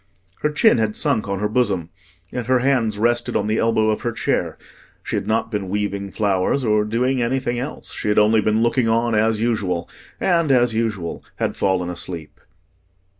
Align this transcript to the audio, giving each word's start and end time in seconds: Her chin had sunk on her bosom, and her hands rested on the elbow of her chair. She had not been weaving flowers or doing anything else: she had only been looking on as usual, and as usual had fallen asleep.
Her 0.39 0.49
chin 0.49 0.79
had 0.79 0.95
sunk 0.95 1.27
on 1.27 1.37
her 1.37 1.47
bosom, 1.47 1.89
and 2.31 2.47
her 2.47 2.57
hands 2.57 2.97
rested 2.97 3.35
on 3.35 3.45
the 3.45 3.59
elbow 3.59 3.91
of 3.91 4.01
her 4.01 4.11
chair. 4.11 4.57
She 5.03 5.15
had 5.15 5.27
not 5.27 5.51
been 5.51 5.69
weaving 5.69 6.11
flowers 6.11 6.65
or 6.65 6.85
doing 6.85 7.21
anything 7.21 7.59
else: 7.59 7.93
she 7.93 8.07
had 8.07 8.17
only 8.17 8.41
been 8.41 8.63
looking 8.63 8.87
on 8.87 9.13
as 9.13 9.41
usual, 9.41 9.87
and 10.19 10.51
as 10.51 10.73
usual 10.73 11.23
had 11.35 11.55
fallen 11.55 11.87
asleep. 11.91 12.41